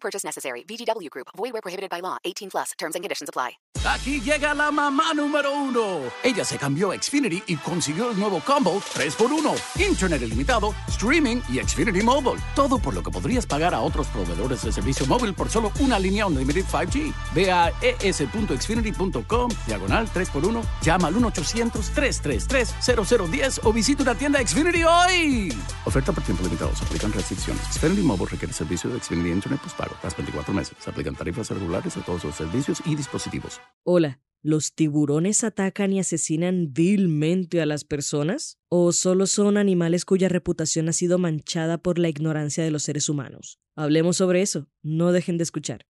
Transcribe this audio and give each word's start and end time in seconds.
Purchase 0.00 0.24
necessary. 0.24 0.64
VGW 0.64 1.10
Group. 1.10 1.28
Void 1.36 1.52
prohibited 1.62 1.90
by 1.90 2.00
law. 2.00 2.16
18 2.24 2.48
plus. 2.50 2.72
Terms 2.78 2.94
and 2.94 3.04
conditions 3.04 3.28
apply. 3.28 3.58
Aquí 3.84 4.20
llega 4.20 4.54
la 4.54 4.70
mamá 4.72 5.14
número 5.14 5.52
uno. 5.52 6.00
Ella 6.24 6.44
se 6.44 6.58
cambió 6.58 6.90
a 6.90 6.96
Xfinity 6.96 7.44
y 7.46 7.54
consiguió 7.56 8.10
el 8.10 8.18
nuevo 8.18 8.40
combo 8.44 8.82
3x1. 8.94 9.56
Internet 9.78 10.22
ilimitado, 10.22 10.74
streaming 10.88 11.40
y 11.48 11.60
Xfinity 11.60 12.02
Mobile. 12.02 12.42
Todo 12.56 12.78
por 12.78 12.94
lo 12.94 13.02
que 13.02 13.10
podrías 13.10 13.46
pagar 13.46 13.74
a 13.74 13.80
otros 13.80 14.08
proveedores 14.08 14.62
de 14.62 14.72
servicio 14.72 15.06
móvil 15.06 15.32
por 15.32 15.48
solo 15.48 15.70
una 15.78 15.98
línea 15.98 16.26
Unlimited 16.26 16.64
5G. 16.64 17.14
Ve 17.34 17.50
a 17.52 17.72
es.xfinity.com, 17.80 19.50
diagonal 19.66 20.10
3x1, 20.12 20.62
llama 20.82 21.08
al 21.08 21.14
1-800-333-0010 21.14 23.60
o 23.62 23.72
visita 23.72 24.02
una 24.02 24.16
tienda 24.16 24.44
Xfinity 24.44 24.82
hoy. 24.82 25.56
Oferta 25.84 26.12
por 26.12 26.24
tiempo 26.24 26.42
limitado. 26.42 26.74
Se 26.74 26.84
aplican 26.84 27.12
restricciones. 27.12 27.62
Xfinity 27.72 28.02
Mobile 28.02 28.26
requiere 28.26 28.52
servicio 28.52 28.90
de 28.90 28.98
Xfinity 29.00 29.30
Internet 29.30 29.60
pago. 29.88 29.98
Tras 30.00 30.16
24 30.16 30.54
meses. 30.54 30.76
Se 30.78 30.90
aplican 30.90 31.14
tarifas 31.14 31.50
regulares 31.50 31.96
a 31.96 32.04
todos 32.04 32.24
los 32.24 32.34
servicios 32.34 32.80
y 32.84 32.94
dispositivos. 32.94 33.60
Hola, 33.84 34.20
¿los 34.42 34.74
tiburones 34.74 35.44
atacan 35.44 35.92
y 35.92 36.00
asesinan 36.00 36.72
vilmente 36.72 37.60
a 37.60 37.66
las 37.66 37.84
personas? 37.84 38.58
¿O 38.68 38.92
solo 38.92 39.26
son 39.26 39.56
animales 39.56 40.04
cuya 40.04 40.28
reputación 40.28 40.88
ha 40.88 40.92
sido 40.92 41.18
manchada 41.18 41.78
por 41.78 41.98
la 41.98 42.08
ignorancia 42.08 42.64
de 42.64 42.70
los 42.70 42.82
seres 42.82 43.08
humanos? 43.08 43.58
Hablemos 43.76 44.16
sobre 44.16 44.42
eso. 44.42 44.68
No 44.82 45.12
dejen 45.12 45.38
de 45.38 45.44
escuchar. 45.44 45.86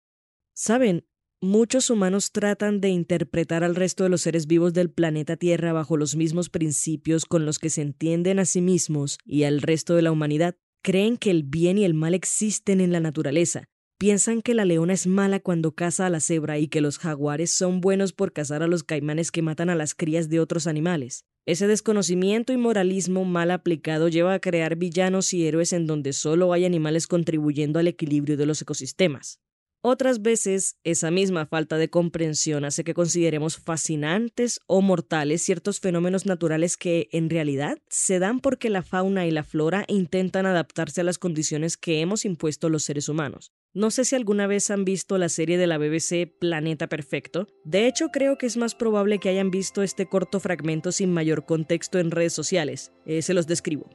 Saben, 0.54 1.06
muchos 1.40 1.90
humanos 1.90 2.30
tratan 2.30 2.80
de 2.80 2.90
interpretar 2.90 3.64
al 3.64 3.74
resto 3.74 4.04
de 4.04 4.10
los 4.10 4.22
seres 4.22 4.46
vivos 4.46 4.72
del 4.74 4.90
planeta 4.90 5.36
Tierra 5.36 5.72
bajo 5.72 5.96
los 5.96 6.14
mismos 6.14 6.50
principios 6.50 7.24
con 7.24 7.46
los 7.46 7.58
que 7.58 7.70
se 7.70 7.82
entienden 7.82 8.38
a 8.38 8.44
sí 8.44 8.60
mismos 8.60 9.18
y 9.24 9.44
al 9.44 9.62
resto 9.62 9.94
de 9.96 10.02
la 10.02 10.12
humanidad. 10.12 10.56
Creen 10.82 11.16
que 11.16 11.30
el 11.30 11.42
bien 11.44 11.78
y 11.78 11.84
el 11.84 11.94
mal 11.94 12.12
existen 12.12 12.80
en 12.80 12.92
la 12.92 13.00
naturaleza. 13.00 13.68
Piensan 14.02 14.42
que 14.42 14.54
la 14.54 14.64
leona 14.64 14.94
es 14.94 15.06
mala 15.06 15.38
cuando 15.38 15.76
caza 15.76 16.06
a 16.06 16.10
la 16.10 16.18
cebra 16.18 16.58
y 16.58 16.66
que 16.66 16.80
los 16.80 16.98
jaguares 16.98 17.52
son 17.54 17.80
buenos 17.80 18.12
por 18.12 18.32
cazar 18.32 18.64
a 18.64 18.66
los 18.66 18.82
caimanes 18.82 19.30
que 19.30 19.42
matan 19.42 19.70
a 19.70 19.76
las 19.76 19.94
crías 19.94 20.28
de 20.28 20.40
otros 20.40 20.66
animales. 20.66 21.24
Ese 21.46 21.68
desconocimiento 21.68 22.52
y 22.52 22.56
moralismo 22.56 23.24
mal 23.24 23.52
aplicado 23.52 24.08
lleva 24.08 24.34
a 24.34 24.40
crear 24.40 24.74
villanos 24.74 25.32
y 25.32 25.46
héroes 25.46 25.72
en 25.72 25.86
donde 25.86 26.12
solo 26.14 26.52
hay 26.52 26.64
animales 26.64 27.06
contribuyendo 27.06 27.78
al 27.78 27.86
equilibrio 27.86 28.36
de 28.36 28.44
los 28.44 28.60
ecosistemas. 28.60 29.38
Otras 29.82 30.20
veces, 30.20 30.78
esa 30.82 31.12
misma 31.12 31.46
falta 31.46 31.76
de 31.76 31.88
comprensión 31.88 32.64
hace 32.64 32.82
que 32.82 32.94
consideremos 32.94 33.58
fascinantes 33.58 34.58
o 34.66 34.82
mortales 34.82 35.42
ciertos 35.42 35.78
fenómenos 35.78 36.26
naturales 36.26 36.76
que, 36.76 37.08
en 37.12 37.30
realidad, 37.30 37.78
se 37.88 38.18
dan 38.18 38.40
porque 38.40 38.68
la 38.68 38.82
fauna 38.82 39.28
y 39.28 39.30
la 39.30 39.44
flora 39.44 39.84
intentan 39.86 40.46
adaptarse 40.46 41.02
a 41.02 41.04
las 41.04 41.18
condiciones 41.18 41.76
que 41.76 42.00
hemos 42.00 42.24
impuesto 42.24 42.68
los 42.68 42.82
seres 42.82 43.08
humanos. 43.08 43.52
No 43.74 43.90
sé 43.90 44.04
si 44.04 44.14
alguna 44.14 44.46
vez 44.46 44.70
han 44.70 44.84
visto 44.84 45.16
la 45.16 45.30
serie 45.30 45.56
de 45.56 45.66
la 45.66 45.78
BBC 45.78 46.30
Planeta 46.38 46.88
Perfecto. 46.88 47.48
De 47.64 47.86
hecho, 47.86 48.10
creo 48.10 48.36
que 48.36 48.44
es 48.44 48.58
más 48.58 48.74
probable 48.74 49.18
que 49.18 49.30
hayan 49.30 49.50
visto 49.50 49.82
este 49.82 50.06
corto 50.06 50.40
fragmento 50.40 50.92
sin 50.92 51.10
mayor 51.10 51.46
contexto 51.46 51.98
en 51.98 52.10
redes 52.10 52.34
sociales. 52.34 52.92
Eh, 53.06 53.22
se 53.22 53.32
los 53.32 53.46
describo 53.46 53.88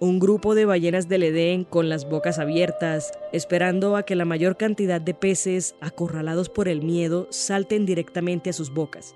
un 0.00 0.18
grupo 0.18 0.56
de 0.56 0.64
ballenas 0.64 1.08
del 1.08 1.22
Edén 1.22 1.62
con 1.62 1.88
las 1.88 2.08
bocas 2.08 2.40
abiertas, 2.40 3.12
esperando 3.32 3.94
a 3.94 4.02
que 4.02 4.16
la 4.16 4.24
mayor 4.24 4.56
cantidad 4.56 5.00
de 5.00 5.14
peces, 5.14 5.76
acorralados 5.80 6.48
por 6.48 6.66
el 6.66 6.82
miedo, 6.82 7.28
salten 7.30 7.86
directamente 7.86 8.50
a 8.50 8.52
sus 8.52 8.74
bocas. 8.74 9.14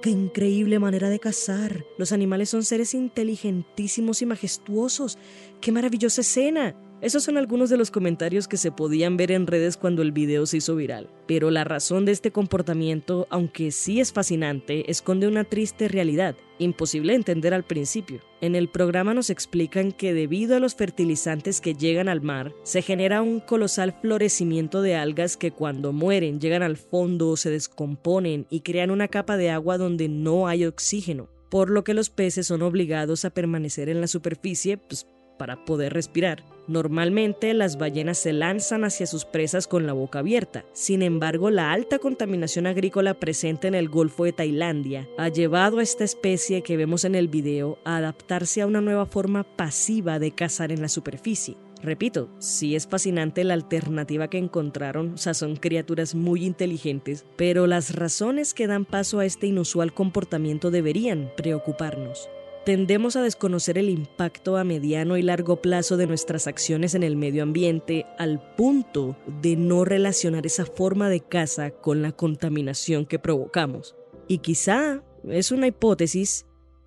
¡Qué 0.00 0.08
increíble 0.08 0.78
manera 0.78 1.10
de 1.10 1.18
cazar! 1.18 1.84
Los 1.98 2.12
animales 2.12 2.48
son 2.48 2.62
seres 2.62 2.94
inteligentísimos 2.94 4.22
y 4.22 4.26
majestuosos. 4.26 5.18
¡Qué 5.60 5.70
maravillosa 5.70 6.22
escena! 6.22 6.74
Esos 7.02 7.24
son 7.24 7.36
algunos 7.36 7.68
de 7.68 7.76
los 7.76 7.90
comentarios 7.90 8.48
que 8.48 8.56
se 8.56 8.72
podían 8.72 9.18
ver 9.18 9.30
en 9.30 9.46
redes 9.46 9.76
cuando 9.76 10.00
el 10.00 10.12
video 10.12 10.46
se 10.46 10.56
hizo 10.56 10.74
viral. 10.76 11.10
Pero 11.26 11.50
la 11.50 11.62
razón 11.62 12.06
de 12.06 12.12
este 12.12 12.32
comportamiento, 12.32 13.26
aunque 13.28 13.70
sí 13.70 14.00
es 14.00 14.14
fascinante, 14.14 14.90
esconde 14.90 15.28
una 15.28 15.44
triste 15.44 15.88
realidad, 15.88 16.36
imposible 16.58 17.12
de 17.12 17.18
entender 17.18 17.52
al 17.52 17.64
principio. 17.64 18.22
En 18.40 18.54
el 18.54 18.70
programa 18.70 19.12
nos 19.12 19.28
explican 19.28 19.92
que 19.92 20.14
debido 20.14 20.56
a 20.56 20.58
los 20.58 20.74
fertilizantes 20.74 21.60
que 21.60 21.74
llegan 21.74 22.08
al 22.08 22.22
mar, 22.22 22.54
se 22.62 22.80
genera 22.80 23.20
un 23.20 23.40
colosal 23.40 23.92
florecimiento 24.00 24.80
de 24.80 24.94
algas 24.94 25.36
que 25.36 25.50
cuando 25.50 25.92
mueren 25.92 26.40
llegan 26.40 26.62
al 26.62 26.78
fondo, 26.78 27.36
se 27.36 27.50
descomponen 27.50 28.46
y 28.48 28.60
crean 28.60 28.90
una 28.90 29.08
capa 29.08 29.36
de 29.36 29.50
agua 29.50 29.76
donde 29.76 30.08
no 30.08 30.48
hay 30.48 30.64
oxígeno 30.64 31.28
por 31.50 31.70
lo 31.70 31.84
que 31.84 31.94
los 31.94 32.10
peces 32.10 32.48
son 32.48 32.62
obligados 32.62 33.24
a 33.24 33.30
permanecer 33.30 33.88
en 33.88 34.00
la 34.00 34.08
superficie 34.08 34.76
pues, 34.78 35.06
para 35.36 35.64
poder 35.64 35.92
respirar. 35.92 36.44
Normalmente 36.68 37.54
las 37.54 37.78
ballenas 37.78 38.18
se 38.18 38.32
lanzan 38.32 38.84
hacia 38.84 39.06
sus 39.06 39.24
presas 39.24 39.68
con 39.68 39.86
la 39.86 39.92
boca 39.92 40.18
abierta. 40.18 40.64
Sin 40.72 41.02
embargo, 41.02 41.50
la 41.50 41.72
alta 41.72 41.98
contaminación 41.98 42.66
agrícola 42.66 43.14
presente 43.14 43.68
en 43.68 43.76
el 43.76 43.88
Golfo 43.88 44.24
de 44.24 44.32
Tailandia 44.32 45.08
ha 45.16 45.28
llevado 45.28 45.78
a 45.78 45.82
esta 45.82 46.02
especie 46.02 46.62
que 46.62 46.76
vemos 46.76 47.04
en 47.04 47.14
el 47.14 47.28
video 47.28 47.78
a 47.84 47.98
adaptarse 47.98 48.62
a 48.62 48.66
una 48.66 48.80
nueva 48.80 49.06
forma 49.06 49.44
pasiva 49.44 50.18
de 50.18 50.32
cazar 50.32 50.72
en 50.72 50.82
la 50.82 50.88
superficie. 50.88 51.56
Repito, 51.82 52.28
sí 52.38 52.74
es 52.74 52.86
fascinante 52.86 53.44
la 53.44 53.54
alternativa 53.54 54.28
que 54.28 54.38
encontraron, 54.38 55.14
o 55.14 55.18
sea, 55.18 55.34
son 55.34 55.56
criaturas 55.56 56.14
muy 56.14 56.44
inteligentes, 56.44 57.24
pero 57.36 57.66
las 57.66 57.94
razones 57.94 58.54
que 58.54 58.66
dan 58.66 58.86
paso 58.86 59.20
a 59.20 59.26
este 59.26 59.46
inusual 59.46 59.92
comportamiento 59.92 60.70
deberían 60.70 61.30
preocuparnos 61.36 62.28
tendemos 62.66 63.14
a 63.14 63.22
desconocer 63.22 63.78
el 63.78 63.88
impacto 63.88 64.56
a 64.56 64.64
mediano 64.64 65.16
y 65.16 65.22
largo 65.22 65.62
plazo 65.62 65.96
de 65.96 66.08
nuestras 66.08 66.48
acciones 66.48 66.96
en 66.96 67.04
el 67.04 67.14
medio 67.14 67.44
ambiente 67.44 68.06
al 68.18 68.42
punto 68.56 69.16
de 69.40 69.54
no 69.54 69.84
relacionar 69.84 70.46
esa 70.46 70.66
forma 70.66 71.08
de 71.08 71.20
caza 71.20 71.70
con 71.70 72.02
la 72.02 72.10
contaminación 72.10 73.06
que 73.06 73.20
provocamos. 73.20 73.94
Y 74.26 74.38
quizá, 74.38 75.04
es 75.28 75.52
una 75.52 75.68
hipótesis, 75.68 76.44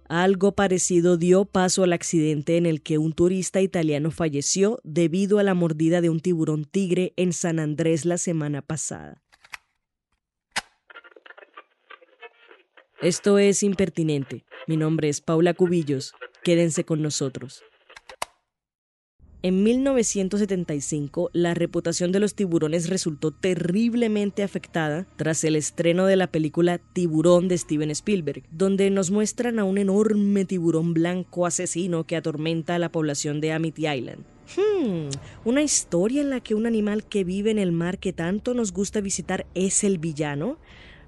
algo 0.09 0.51
parecido 0.51 1.16
dio 1.16 1.45
paso 1.45 1.84
al 1.84 1.94
accidente 1.94 2.57
en 2.57 2.66
el 2.66 2.81
que 2.81 2.97
un 2.97 3.13
turista 3.13 3.61
italiano 3.61 4.11
falleció 4.11 4.81
debido 4.84 5.40
a 5.40 5.44
la 5.44 5.53
mordida 5.53 6.01
de 6.01 6.09
un 6.09 6.19
tiburón 6.19 6.66
tigre 6.66 7.13
en 7.16 7.31
San 7.31 7.57
Andrés 7.57 8.03
la 8.03 8.17
semana 8.17 8.61
pasada. 8.61 9.23
Esto 13.02 13.38
es 13.38 13.64
impertinente. 13.64 14.44
Mi 14.68 14.76
nombre 14.76 15.08
es 15.08 15.22
Paula 15.22 15.54
Cubillos. 15.54 16.12
Quédense 16.44 16.84
con 16.84 17.02
nosotros. 17.02 17.64
En 19.42 19.64
1975, 19.64 21.30
la 21.32 21.54
reputación 21.54 22.12
de 22.12 22.20
los 22.20 22.36
tiburones 22.36 22.90
resultó 22.90 23.32
terriblemente 23.32 24.44
afectada 24.44 25.08
tras 25.16 25.46
el 25.46 25.56
estreno 25.56 26.08
de 26.08 26.18
la 26.18 26.28
película 26.28 26.78
Tiburón 26.78 27.48
de 27.48 27.58
Steven 27.58 27.90
Spielberg, 27.92 28.44
donde 28.52 28.90
nos 28.90 29.12
muestran 29.12 29.59
a 29.59 29.64
un 29.64 29.78
enorme 29.78 30.44
tiburón 30.44 30.94
blanco 30.94 31.46
asesino 31.46 32.06
que 32.06 32.18
atormenta 32.18 32.76
a 32.76 32.80
la 32.80 32.92
población 32.92 33.40
de 33.40 33.54
Amity 33.54 33.88
Island. 33.88 34.26
Hmm, 34.58 35.08
una 35.46 35.62
historia 35.62 36.20
en 36.22 36.32
la 36.32 36.42
que 36.42 36.54
un 36.54 36.66
animal 36.66 37.06
que 37.06 37.24
vive 37.24 37.50
en 37.50 37.59
el 37.59 37.72
mar 37.72 37.98
que 37.98 38.12
tanto 38.12 38.54
nos 38.54 38.73
gusta 38.73 39.00
visitar 39.00 39.46
es 39.53 39.85
el 39.85 40.00
villano. 40.00 40.58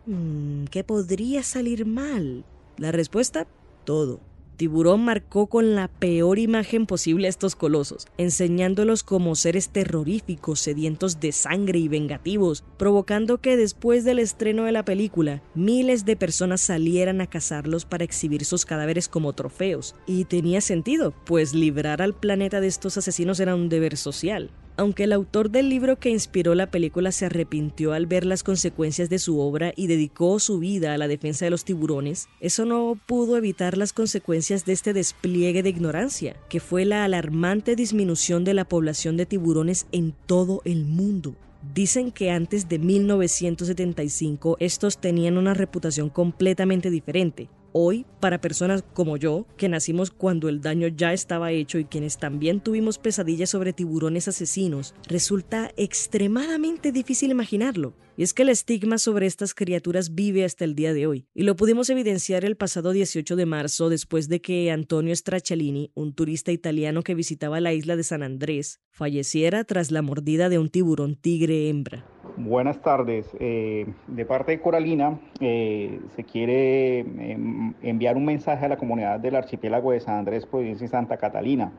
Mm, 0.06 0.66
¿Qué 0.66 0.84
podría 0.84 1.44
salir 1.44 1.86
mal? 1.86 2.44
La 2.78 2.92
respuesta, 2.92 3.48
todo. 3.86 4.20
Tiburón 4.58 5.04
marcó 5.04 5.48
con 5.48 5.74
la 5.74 5.88
peor 5.88 6.38
imagen 6.38 6.86
posible 6.86 7.26
a 7.26 7.30
estos 7.30 7.56
colosos, 7.56 8.06
enseñándolos 8.20 9.02
como 9.02 9.34
seres 9.34 9.70
terroríficos, 9.70 10.60
sedientos 10.60 11.20
de 11.20 11.32
sangre 11.32 11.80
y 11.80 11.88
vengativos, 11.88 12.64
provocando 12.78 13.40
que 13.40 13.58
después 13.58 14.04
del 14.04 14.20
estreno 14.20 14.66
de 14.66 14.72
la 14.72 14.86
película, 14.86 15.42
miles 15.56 16.06
de 16.06 16.16
personas 16.16 16.62
salieran 16.62 17.22
a 17.22 17.28
cazarlos 17.28 17.86
para 17.86 18.04
exhibir 18.04 18.46
sus 18.46 18.66
cadáveres 18.66 19.08
como 19.08 19.34
trofeos. 19.34 19.96
Y 20.06 20.26
tenía 20.26 20.62
sentido, 20.62 21.12
pues 21.26 21.56
librar 21.56 22.04
al 22.04 22.14
planeta 22.14 22.62
de 22.62 22.68
estos 22.68 22.98
asesinos 22.98 23.40
era 23.40 23.56
un 23.56 23.68
deber 23.68 23.98
social. 23.98 24.52
Aunque 24.78 25.04
el 25.04 25.14
autor 25.14 25.52
del 25.52 25.70
libro 25.70 26.00
que 26.00 26.10
inspiró 26.10 26.56
la 26.56 26.72
película 26.72 27.12
se 27.12 27.26
arrepintió 27.26 27.94
al 27.94 28.06
ver 28.06 28.26
las 28.26 28.44
consecuencias 28.44 29.10
de 29.10 29.20
su 29.20 29.40
obra 29.40 29.74
y 29.76 29.88
dedicó 29.88 30.40
su 30.40 30.60
vida 30.60 30.94
a 30.94 30.98
la 30.98 31.08
defensa 31.08 31.46
de 31.46 31.52
los 31.52 31.66
tiburones, 31.66 32.30
eso 32.40 32.66
no 32.66 32.98
pudo 33.06 33.38
evitar 33.38 33.78
las 33.78 33.94
consecuencias 33.94 34.66
de 34.66 34.74
este 34.74 34.94
despliegue 34.94 35.62
de 35.62 35.70
ignorancia, 35.70 36.36
que 36.50 36.60
fue 36.60 36.86
la 36.86 37.04
alarmante 37.04 37.76
disminución 37.76 38.44
de 38.44 38.54
la 38.54 38.66
población 38.66 39.18
de 39.18 39.26
tiburones 39.26 39.88
en 39.92 40.14
todo 40.26 40.62
el 40.66 40.86
mundo. 40.86 41.36
Dicen 41.74 42.12
que 42.12 42.32
antes 42.32 42.68
de 42.70 42.80
1975 42.80 44.58
estos 44.60 44.98
tenían 44.98 45.38
una 45.38 45.54
reputación 45.54 46.10
completamente 46.10 46.90
diferente. 46.90 47.50
Hoy, 47.74 48.06
para 48.20 48.42
personas 48.42 48.84
como 48.94 49.16
yo, 49.16 49.46
que 49.56 49.70
nacimos 49.70 50.12
cuando 50.12 50.50
el 50.50 50.60
daño 50.60 50.90
ya 50.90 51.14
estaba 51.14 51.54
hecho 51.54 51.80
y 51.80 51.86
quienes 51.86 52.18
también 52.18 52.60
tuvimos 52.60 52.98
pesadillas 52.98 53.50
sobre 53.50 53.72
tiburones 53.72 54.28
asesinos, 54.28 54.94
resulta 55.08 55.72
extremadamente 55.78 56.92
difícil 56.92 57.32
imaginarlo. 57.32 57.94
Y 58.18 58.24
es 58.24 58.34
que 58.34 58.42
el 58.42 58.50
estigma 58.50 58.98
sobre 58.98 59.26
estas 59.26 59.54
criaturas 59.54 60.14
vive 60.14 60.44
hasta 60.44 60.66
el 60.66 60.76
día 60.76 60.94
de 60.94 61.08
hoy, 61.08 61.28
y 61.34 61.44
lo 61.44 61.56
pudimos 61.56 61.90
evidenciar 61.90 62.44
el 62.44 62.58
pasado 62.58 62.92
18 62.92 63.38
de 63.38 63.46
marzo 63.46 63.88
después 63.88 64.28
de 64.28 64.42
que 64.42 64.70
Antonio 64.70 65.16
Straccialini, 65.16 65.92
un 65.94 66.14
turista 66.14 66.52
italiano 66.52 67.04
que 67.04 67.16
visitaba 67.16 67.62
la 67.62 67.74
isla 67.74 67.96
de 67.96 68.04
San 68.04 68.22
Andrés, 68.22 68.82
falleciera 68.90 69.64
tras 69.64 69.92
la 69.92 70.02
mordida 70.02 70.50
de 70.50 70.60
un 70.60 70.68
tiburón 70.68 71.16
tigre 71.16 71.70
hembra. 71.70 72.06
Buenas 72.44 72.82
tardes. 72.82 73.30
Eh, 73.40 73.86
de 74.08 74.26
parte 74.26 74.54
de 74.54 74.62
Coralina, 74.62 75.20
eh, 75.40 76.00
se 76.16 76.24
quiere 76.24 77.02
em, 77.02 77.76
enviar 77.84 78.18
un 78.18 78.26
mensaje 78.26 78.66
a 78.66 78.70
la 78.70 78.78
comunidad 78.78 79.20
del 79.20 79.36
archipiélago 79.36 79.92
de 79.92 80.00
San 80.00 80.16
Andrés, 80.16 80.48
Provincia 80.48 80.86
y 80.86 80.88
Santa 80.88 81.18
Catalina, 81.18 81.72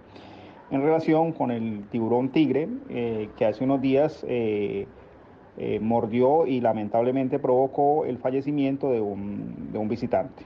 en 0.70 0.82
relación 0.82 1.32
con 1.32 1.50
el 1.50 1.82
tiburón 1.90 2.28
tigre 2.28 2.68
eh, 2.90 3.28
que 3.36 3.44
hace 3.44 3.64
unos 3.64 3.80
días 3.80 4.24
mordió 5.80 6.46
y 6.46 6.60
lamentablemente 6.60 7.40
provocó 7.40 8.04
el 8.04 8.18
fallecimiento 8.18 8.92
de 8.92 9.00
un 9.00 9.88
visitante. 9.88 10.44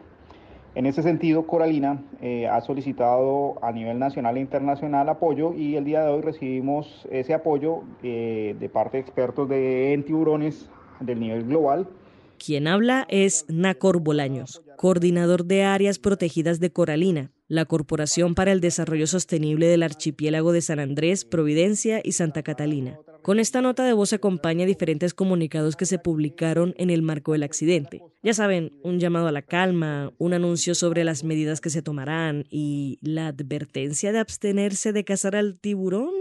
En 0.76 0.84
ese 0.84 1.02
sentido, 1.02 1.46
Coralina 1.46 2.05
eh, 2.20 2.46
ha 2.49 2.61
solicitado 2.61 3.55
a 3.64 3.73
nivel 3.73 3.99
nacional 3.99 4.37
e 4.37 4.40
internacional 4.40 5.08
apoyo 5.08 5.55
y 5.55 5.75
el 5.76 5.87
día 5.87 6.05
de 6.05 6.11
hoy 6.11 6.20
recibimos 6.20 7.08
ese 7.11 7.32
apoyo 7.32 7.81
eh, 8.02 8.55
de 8.61 8.69
parte 8.69 8.99
de 8.99 9.00
expertos 9.00 9.49
de, 9.49 9.94
en 9.94 10.05
tiburones 10.05 10.69
del 11.00 11.19
nivel 11.19 11.44
global. 11.44 11.88
Quien 12.37 12.69
habla 12.69 13.06
es 13.08 13.46
Nacor 13.49 14.00
Bolaños, 14.00 14.62
coordinador 14.76 15.46
de 15.46 15.64
áreas 15.64 15.99
protegidas 15.99 16.61
de 16.61 16.70
Coralina, 16.70 17.31
la 17.49 17.64
Corporación 17.64 18.34
para 18.34 18.52
el 18.52 18.61
Desarrollo 18.61 19.06
Sostenible 19.06 19.69
del 19.69 19.82
Archipiélago 19.82 20.52
de 20.52 20.61
San 20.61 20.78
Andrés, 20.78 21.25
Providencia 21.25 22.02
y 22.05 22.12
Santa 22.12 22.43
Catalina. 22.43 22.99
Con 23.26 23.40
esta 23.40 23.61
nota 23.61 23.84
de 23.84 23.93
voz 23.93 24.12
acompaña 24.12 24.67
diferentes 24.67 25.12
comunicados 25.12 25.75
que 25.75 25.84
se 25.84 25.99
publicaron 25.99 26.76
en 26.78 26.90
el 26.90 27.02
marco 27.02 27.32
del 27.32 27.43
accidente. 27.43 28.00
Ya 28.23 28.34
saben, 28.34 28.78
un 28.84 29.00
llamado 29.00 29.26
a 29.26 29.32
la 29.32 29.43
calma, 29.43 30.12
un 30.17 30.32
anuncio 30.32 30.76
sobre 30.76 31.02
las 31.02 31.25
medidas 31.25 31.61
que 31.61 31.69
se 31.69 31.82
tomarán 31.82 32.44
y 32.50 33.00
la 33.00 33.26
advertencia 33.26 34.12
de 34.12 34.20
abstenerse 34.20 34.93
de 34.93 35.02
cazar 35.02 35.34
al 35.34 35.58
tiburón. 35.58 36.14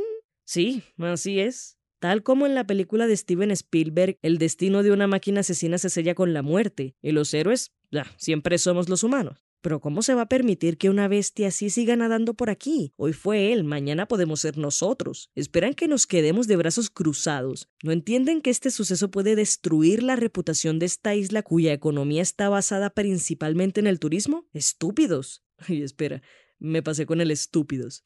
Sí, 0.46 0.81
así 0.98 1.40
es. 1.40 1.78
Tal 2.00 2.24
como 2.24 2.48
en 2.48 2.56
la 2.56 2.66
película 2.66 3.06
de 3.06 3.16
Steven 3.16 3.52
Spielberg, 3.52 4.18
el 4.24 4.40
destino 4.40 4.81
de 4.81 4.92
una 4.92 5.06
máquina 5.06 5.42
asesina 5.42 5.78
se 5.78 5.92
sella 5.92 6.16
con 6.16 6.34
la 6.34 6.42
muerte, 6.42 6.96
y 7.04 7.12
los 7.12 7.31
héroes, 7.36 7.72
ya, 7.92 8.07
siempre 8.18 8.57
somos 8.57 8.90
los 8.90 9.04
humanos. 9.04 9.44
Pero 9.66 9.80
¿cómo 9.80 10.04
se 10.04 10.14
va 10.14 10.22
a 10.22 10.30
permitir 10.30 10.78
que 10.78 10.92
una 10.92 11.08
bestia 11.08 11.48
así 11.48 11.72
siga 11.72 11.96
nadando 11.96 12.36
por 12.36 12.52
aquí? 12.52 12.94
Hoy 12.98 13.14
fue 13.14 13.52
él, 13.52 13.64
mañana 13.64 14.08
podemos 14.08 14.42
ser 14.42 14.60
nosotros. 14.60 15.32
Esperan 15.34 15.74
que 15.74 15.88
nos 15.88 16.06
quedemos 16.06 16.46
de 16.46 16.56
brazos 16.56 16.92
cruzados. 16.92 17.68
¿No 17.82 17.92
entienden 17.92 18.44
que 18.44 18.52
este 18.52 18.70
suceso 18.70 19.10
puede 19.10 19.36
destruir 19.36 20.04
la 20.04 20.18
reputación 20.18 20.78
de 20.78 20.86
esta 20.86 21.16
isla 21.16 21.42
cuya 21.42 21.74
economía 21.74 22.22
está 22.22 22.48
basada 22.48 22.92
principalmente 22.92 23.80
en 23.80 23.88
el 23.88 24.00
turismo? 24.00 24.46
Estúpidos. 24.54 25.44
Ay, 25.58 25.82
espera, 25.82 26.22
me 26.60 26.84
pasé 26.84 27.08
con 27.08 27.20
el 27.20 27.32
estúpidos. 27.32 28.04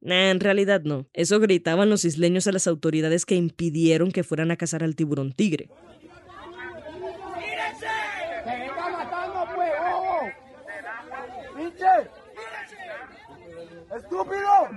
Nah, 0.00 0.30
en 0.30 0.38
realidad 0.38 0.82
no. 0.84 1.08
Eso 1.14 1.40
gritaban 1.40 1.90
los 1.90 2.04
isleños 2.04 2.46
a 2.46 2.52
las 2.52 2.68
autoridades 2.68 3.26
que 3.26 3.34
impidieron 3.34 4.12
que 4.12 4.22
fueran 4.22 4.52
a 4.52 4.56
cazar 4.56 4.84
al 4.84 4.94
tiburón 4.94 5.32
tigre. 5.32 5.68
¡Estúpido! 13.96 14.68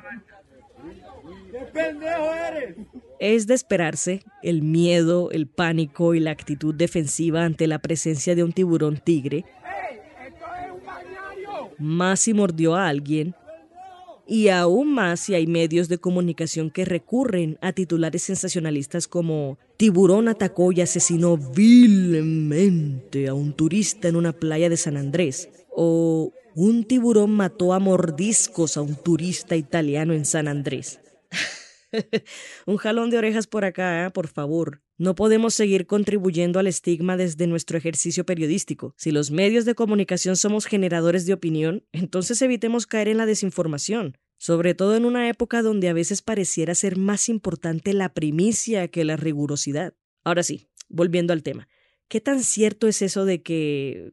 ¡Qué 1.52 1.60
pendejo 1.74 2.34
eres! 2.34 2.76
Es 3.20 3.48
de 3.48 3.54
esperarse 3.54 4.24
el 4.44 4.62
miedo, 4.62 5.32
el 5.32 5.48
pánico 5.48 6.14
y 6.14 6.20
la 6.20 6.32
actitud 6.32 6.76
defensiva 6.76 7.44
ante 7.44 7.68
la 7.68 7.80
presencia 7.80 8.36
de 8.36 8.44
un 8.44 8.52
tiburón 8.52 8.98
tigre. 8.98 9.46
Más 11.78 12.22
si 12.22 12.34
mordió 12.34 12.76
a 12.76 12.88
alguien, 12.88 13.36
y 14.28 14.50
aún 14.50 14.94
más 14.94 15.20
si 15.20 15.36
hay 15.36 15.46
medios 15.48 15.88
de 15.88 16.00
comunicación 16.00 16.72
que 16.72 16.84
recurren 16.84 17.58
a 17.62 17.74
titulares 17.74 18.24
sensacionalistas 18.24 19.08
como 19.08 19.60
Tiburón 19.78 20.28
atacó 20.28 20.72
y 20.72 20.82
asesinó 20.82 21.38
vilmente 21.38 23.28
a 23.28 23.34
un 23.34 23.54
turista 23.54 24.08
en 24.08 24.16
una 24.16 24.34
playa 24.34 24.70
de 24.70 24.78
San 24.78 24.98
Andrés 24.98 25.50
o 25.70 26.32
un 26.56 26.86
tiburón 26.86 27.32
mató 27.32 27.74
a 27.74 27.80
mordiscos 27.80 28.78
a 28.78 28.82
un 28.82 28.96
turista 28.96 29.58
italiano 29.58 30.14
en 30.14 30.24
San 30.26 30.48
Andrés. 30.48 31.02
un 32.66 32.78
jalón 32.78 33.10
de 33.10 33.18
orejas 33.18 33.46
por 33.46 33.66
acá, 33.66 34.06
¿eh? 34.06 34.12
por 34.12 34.28
favor. 34.28 34.82
No 34.98 35.16
podemos 35.16 35.54
seguir 35.54 35.86
contribuyendo 35.86 36.58
al 36.58 36.68
estigma 36.68 37.18
desde 37.18 37.48
nuestro 37.48 37.78
ejercicio 37.78 38.26
periodístico. 38.26 38.94
Si 38.98 39.12
los 39.12 39.32
medios 39.32 39.66
de 39.66 39.76
comunicación 39.76 40.38
somos 40.38 40.66
generadores 40.66 41.26
de 41.26 41.34
opinión, 41.34 41.84
entonces 41.92 42.42
evitemos 42.42 42.88
caer 42.88 43.10
en 43.10 43.18
la 43.18 43.26
desinformación, 43.26 44.18
sobre 44.38 44.74
todo 44.74 44.96
en 44.96 45.04
una 45.04 45.28
época 45.28 45.62
donde 45.62 45.90
a 45.90 45.94
veces 45.94 46.22
pareciera 46.22 46.74
ser 46.74 46.98
más 46.98 47.28
importante 47.28 47.92
la 47.92 48.14
primicia 48.14 48.88
que 48.88 49.04
la 49.04 49.18
rigurosidad. 49.18 49.94
Ahora 50.24 50.44
sí, 50.44 50.70
volviendo 50.88 51.34
al 51.34 51.44
tema. 51.44 51.68
¿Qué 52.08 52.22
tan 52.22 52.42
cierto 52.44 52.88
es 52.88 53.02
eso 53.02 53.26
de 53.26 53.42
que... 53.42 54.12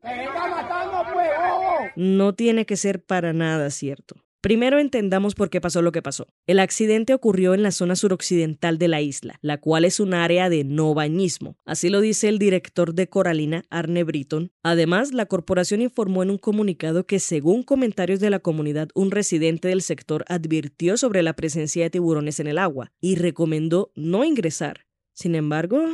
No 1.97 2.35
tiene 2.35 2.67
que 2.67 2.77
ser 2.77 3.05
para 3.05 3.33
nada 3.33 3.71
cierto. 3.71 4.17
Primero 4.43 4.81
entendamos 4.81 5.37
por 5.37 5.51
qué 5.51 5.61
pasó 5.61 5.83
lo 5.83 5.93
que 5.93 6.03
pasó. 6.03 6.27
El 6.49 6.59
accidente 6.59 7.15
ocurrió 7.15 7.55
en 7.55 7.63
la 7.63 7.71
zona 7.71 7.95
suroccidental 7.95 8.77
de 8.77 8.89
la 8.89 9.01
isla, 9.01 9.39
la 9.41 9.61
cual 9.61 9.85
es 9.85 10.01
un 10.01 10.15
área 10.15 10.49
de 10.49 10.65
no 10.65 10.95
bañismo. 10.95 11.57
Así 11.65 11.91
lo 11.91 12.01
dice 12.01 12.29
el 12.29 12.41
director 12.41 12.93
de 12.93 13.09
Coralina, 13.09 13.63
Arne 13.71 14.03
Britton. 14.03 14.51
Además, 14.65 15.13
la 15.13 15.27
corporación 15.27 15.81
informó 15.81 16.25
en 16.25 16.31
un 16.31 16.39
comunicado 16.39 17.07
que, 17.07 17.21
según 17.21 17.63
comentarios 17.63 18.19
de 18.19 18.31
la 18.31 18.41
comunidad, 18.41 18.89
un 18.97 19.13
residente 19.13 19.69
del 19.69 19.81
sector 19.81 20.25
advirtió 20.27 20.97
sobre 20.97 21.23
la 21.23 21.37
presencia 21.37 21.85
de 21.85 21.91
tiburones 21.91 22.41
en 22.41 22.49
el 22.49 22.59
agua 22.59 22.91
y 23.01 23.15
recomendó 23.15 23.93
no 23.95 24.25
ingresar. 24.25 24.87
Sin 25.13 25.37
embargo, 25.37 25.85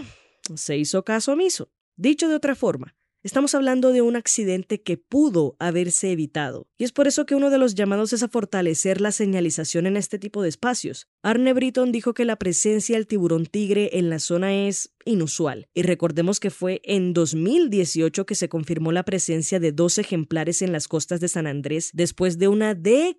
se 0.55 0.79
hizo 0.79 1.05
caso 1.05 1.33
omiso. 1.33 1.71
Dicho 1.97 2.31
de 2.31 2.37
otra 2.37 2.55
forma, 2.55 2.95
Estamos 3.25 3.57
hablando 3.57 3.91
de 3.91 4.01
un 4.01 4.15
accidente 4.15 4.81
que 4.81 4.97
pudo 4.97 5.57
haberse 5.59 6.13
evitado, 6.13 6.69
y 6.79 6.85
es 6.85 6.93
por 6.93 7.09
eso 7.09 7.27
que 7.27 7.35
uno 7.35 7.51
de 7.51 7.59
los 7.59 7.75
llamados 7.75 8.13
es 8.13 8.23
a 8.23 8.29
fortalecer 8.29 9.01
la 9.01 9.11
señalización 9.11 9.87
en 9.89 9.97
este 9.97 10.21
tipo 10.21 10.41
de 10.41 10.49
espacios. 10.49 11.09
Arne 11.25 11.53
Britton 11.53 11.91
dijo 11.91 12.15
que 12.15 12.25
la 12.25 12.37
presencia 12.37 12.95
del 12.95 13.09
tiburón 13.09 13.47
tigre 13.47 13.99
en 13.99 14.09
la 14.09 14.21
zona 14.21 14.69
es 14.69 14.95
inusual, 15.05 15.69
y 15.75 15.83
recordemos 15.83 16.39
que 16.39 16.51
fue 16.51 16.81
en 16.85 17.13
2018 17.13 18.25
que 18.25 18.37
se 18.37 18.49
confirmó 18.49 18.93
la 18.93 19.03
presencia 19.03 19.59
de 19.59 19.73
dos 19.73 19.99
ejemplares 19.99 20.63
en 20.63 20.71
las 20.71 20.87
costas 20.87 21.19
de 21.19 21.27
San 21.27 21.49
Andrés 21.49 21.91
después 21.95 22.39
de 22.39 22.47
una 22.47 22.77
década 22.77 23.19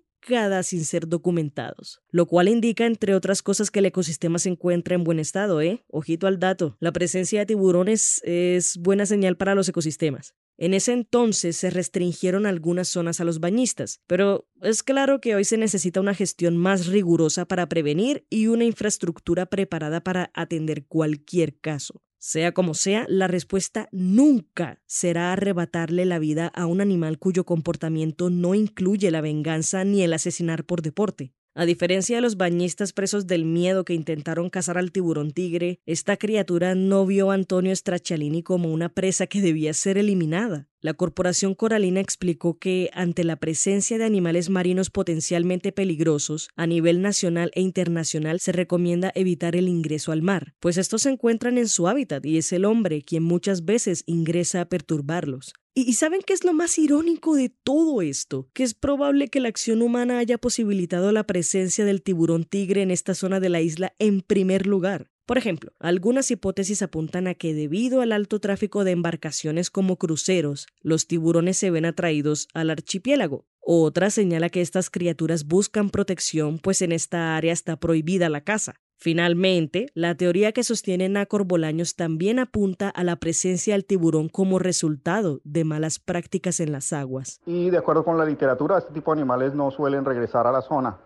sin 0.62 0.84
ser 0.84 1.08
documentados, 1.08 2.00
lo 2.10 2.26
cual 2.26 2.48
indica, 2.48 2.86
entre 2.86 3.14
otras 3.14 3.42
cosas, 3.42 3.70
que 3.70 3.80
el 3.80 3.86
ecosistema 3.86 4.38
se 4.38 4.50
encuentra 4.50 4.94
en 4.94 5.04
buen 5.04 5.18
estado, 5.18 5.60
¿eh? 5.60 5.84
Ojito 5.88 6.26
al 6.26 6.38
dato. 6.38 6.76
La 6.80 6.92
presencia 6.92 7.40
de 7.40 7.46
tiburones 7.46 8.20
es 8.24 8.76
buena 8.76 9.06
señal 9.06 9.36
para 9.36 9.54
los 9.54 9.68
ecosistemas. 9.68 10.34
En 10.56 10.74
ese 10.74 10.92
entonces 10.92 11.56
se 11.56 11.70
restringieron 11.70 12.44
algunas 12.44 12.88
zonas 12.88 13.18
a 13.20 13.24
los 13.24 13.40
bañistas, 13.40 14.02
pero 14.06 14.46
es 14.60 14.82
claro 14.82 15.18
que 15.20 15.34
hoy 15.34 15.44
se 15.44 15.56
necesita 15.56 16.00
una 16.00 16.14
gestión 16.14 16.58
más 16.58 16.86
rigurosa 16.86 17.46
para 17.46 17.66
prevenir 17.66 18.26
y 18.28 18.48
una 18.48 18.64
infraestructura 18.64 19.46
preparada 19.46 20.02
para 20.02 20.30
atender 20.34 20.84
cualquier 20.84 21.58
caso. 21.58 22.02
Sea 22.22 22.52
como 22.52 22.74
sea, 22.74 23.06
la 23.08 23.28
respuesta 23.28 23.88
nunca 23.92 24.82
será 24.84 25.32
arrebatarle 25.32 26.04
la 26.04 26.18
vida 26.18 26.48
a 26.48 26.66
un 26.66 26.82
animal 26.82 27.18
cuyo 27.18 27.46
comportamiento 27.46 28.28
no 28.28 28.54
incluye 28.54 29.10
la 29.10 29.22
venganza 29.22 29.84
ni 29.84 30.02
el 30.02 30.12
asesinar 30.12 30.66
por 30.66 30.82
deporte. 30.82 31.32
A 31.60 31.66
diferencia 31.66 32.16
de 32.16 32.22
los 32.22 32.38
bañistas 32.38 32.94
presos 32.94 33.26
del 33.26 33.44
miedo 33.44 33.84
que 33.84 33.92
intentaron 33.92 34.48
cazar 34.48 34.78
al 34.78 34.92
tiburón 34.92 35.30
tigre, 35.30 35.78
esta 35.84 36.16
criatura 36.16 36.74
no 36.74 37.04
vio 37.04 37.30
a 37.30 37.34
Antonio 37.34 37.76
Straccialini 37.76 38.42
como 38.42 38.72
una 38.72 38.88
presa 38.88 39.26
que 39.26 39.42
debía 39.42 39.74
ser 39.74 39.98
eliminada. 39.98 40.68
La 40.80 40.94
Corporación 40.94 41.54
Coralina 41.54 42.00
explicó 42.00 42.58
que, 42.58 42.88
ante 42.94 43.24
la 43.24 43.36
presencia 43.36 43.98
de 43.98 44.06
animales 44.06 44.48
marinos 44.48 44.88
potencialmente 44.88 45.70
peligrosos, 45.70 46.48
a 46.56 46.66
nivel 46.66 47.02
nacional 47.02 47.50
e 47.54 47.60
internacional 47.60 48.40
se 48.40 48.52
recomienda 48.52 49.12
evitar 49.14 49.54
el 49.54 49.68
ingreso 49.68 50.12
al 50.12 50.22
mar, 50.22 50.54
pues 50.60 50.78
estos 50.78 51.02
se 51.02 51.10
encuentran 51.10 51.58
en 51.58 51.68
su 51.68 51.88
hábitat 51.88 52.24
y 52.24 52.38
es 52.38 52.54
el 52.54 52.64
hombre 52.64 53.02
quien 53.02 53.22
muchas 53.22 53.66
veces 53.66 54.02
ingresa 54.06 54.62
a 54.62 54.64
perturbarlos. 54.70 55.52
¿Y 55.72 55.92
saben 55.94 56.20
qué 56.26 56.32
es 56.32 56.42
lo 56.42 56.52
más 56.52 56.78
irónico 56.78 57.36
de 57.36 57.48
todo 57.48 58.02
esto? 58.02 58.50
Que 58.54 58.64
es 58.64 58.74
probable 58.74 59.28
que 59.28 59.38
la 59.38 59.48
acción 59.48 59.82
humana 59.82 60.18
haya 60.18 60.36
posibilitado 60.36 61.12
la 61.12 61.24
presencia 61.24 61.84
del 61.84 62.02
tiburón 62.02 62.44
tigre 62.44 62.82
en 62.82 62.90
esta 62.90 63.14
zona 63.14 63.38
de 63.38 63.50
la 63.50 63.60
isla 63.60 63.94
en 64.00 64.20
primer 64.20 64.66
lugar 64.66 65.10
Por 65.26 65.38
ejemplo, 65.38 65.72
algunas 65.78 66.28
hipótesis 66.32 66.82
apuntan 66.82 67.28
a 67.28 67.34
que 67.34 67.54
debido 67.54 68.00
al 68.00 68.10
alto 68.10 68.40
tráfico 68.40 68.82
de 68.82 68.90
embarcaciones 68.90 69.70
como 69.70 69.96
cruceros, 69.96 70.66
los 70.80 71.06
tiburones 71.06 71.56
se 71.56 71.70
ven 71.70 71.84
atraídos 71.84 72.48
al 72.52 72.70
archipiélago. 72.70 73.46
Otra 73.60 74.10
señala 74.10 74.48
que 74.48 74.62
estas 74.62 74.90
criaturas 74.90 75.46
buscan 75.46 75.90
protección, 75.90 76.58
pues 76.58 76.82
en 76.82 76.90
esta 76.90 77.36
área 77.36 77.52
está 77.52 77.78
prohibida 77.78 78.28
la 78.28 78.42
caza. 78.42 78.80
Finalmente, 79.02 79.86
la 79.94 80.14
teoría 80.14 80.52
que 80.52 80.62
sostiene 80.62 81.08
Nacor 81.08 81.44
Bolaños 81.44 81.96
también 81.96 82.38
apunta 82.38 82.90
a 82.90 83.02
la 83.02 83.16
presencia 83.16 83.72
del 83.72 83.86
tiburón 83.86 84.28
como 84.28 84.58
resultado 84.58 85.40
de 85.42 85.64
malas 85.64 85.98
prácticas 85.98 86.60
en 86.60 86.70
las 86.70 86.92
aguas. 86.92 87.40
Y 87.46 87.70
de 87.70 87.78
acuerdo 87.78 88.04
con 88.04 88.18
la 88.18 88.26
literatura, 88.26 88.76
este 88.76 88.92
tipo 88.92 89.14
de 89.14 89.22
animales 89.22 89.54
no 89.54 89.70
suelen 89.70 90.04
regresar 90.04 90.46
a 90.46 90.52
la 90.52 90.60
zona, 90.60 90.98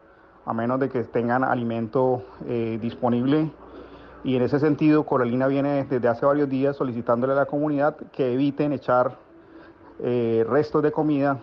a 0.44 0.52
menos 0.52 0.80
de 0.80 0.88
que 0.88 1.04
tengan 1.04 1.44
alimento 1.44 2.24
eh, 2.48 2.80
disponible. 2.82 3.52
Y 4.24 4.34
en 4.34 4.42
ese 4.42 4.58
sentido, 4.58 5.06
Coralina 5.06 5.46
viene 5.46 5.84
desde 5.84 6.08
hace 6.08 6.26
varios 6.26 6.48
días 6.48 6.74
solicitándole 6.74 7.34
a 7.34 7.36
la 7.36 7.46
comunidad 7.46 7.96
que 8.10 8.32
eviten 8.32 8.72
echar 8.72 9.18
eh, 10.00 10.44
restos 10.48 10.82
de 10.82 10.90
comida 10.90 11.38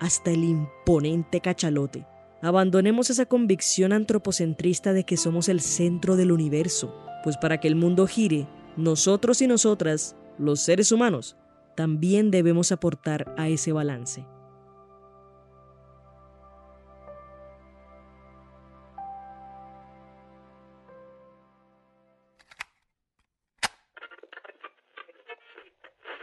hasta 0.04 0.32
el 0.32 0.44
imponente 0.44 1.40
cachalote. 1.40 2.06
Abandonemos 2.42 3.10
esa 3.10 3.26
convicción 3.26 3.94
antropocentrista 3.94 4.92
de 4.92 5.06
que 5.06 5.16
somos 5.16 5.48
el 5.48 5.62
centro 5.62 6.18
del 6.18 6.34
universo, 6.34 6.94
pues 7.24 7.38
para 7.38 7.62
que 7.62 7.70
el 7.70 7.78
mundo 7.78 8.06
gire, 8.06 8.46
nosotros 8.76 9.42
y 9.42 9.48
nosotras, 9.48 10.18
los 10.38 10.60
seres 10.60 10.92
humanos, 10.92 11.38
también 11.78 12.32
debemos 12.32 12.74
aportar 12.74 13.34
a 13.38 13.48
ese 13.48 13.72
balance. 13.72 14.26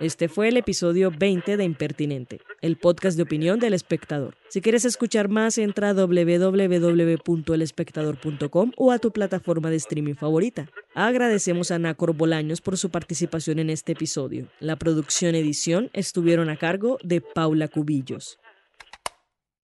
Este 0.01 0.29
fue 0.29 0.49
el 0.49 0.57
episodio 0.57 1.11
20 1.11 1.59
de 1.59 1.65
Impertinente, 1.65 2.41
el 2.63 2.79
podcast 2.79 3.19
de 3.19 3.23
opinión 3.23 3.61
del 3.61 3.75
espectador. 3.75 4.35
Si 4.49 4.63
quieres 4.63 4.87
escuchar 4.87 5.29
más, 5.29 5.59
entra 5.59 5.91
a 5.91 5.93
www.elespectador.com 5.93 8.73
o 8.79 8.93
a 8.93 8.99
tu 8.99 9.11
plataforma 9.11 9.69
de 9.69 9.77
streaming 9.77 10.15
favorita. 10.15 10.71
Agradecemos 10.95 11.71
a 11.71 11.79
Nacor 11.79 12.15
Bolaños 12.15 12.63
por 12.63 12.79
su 12.79 12.89
participación 12.89 13.59
en 13.59 13.69
este 13.69 13.93
episodio. 13.93 14.47
La 14.59 14.77
producción 14.77 15.35
edición 15.35 15.91
estuvieron 15.93 16.49
a 16.49 16.57
cargo 16.57 16.97
de 17.03 17.21
Paula 17.21 17.69
Cubillos. 17.69 18.39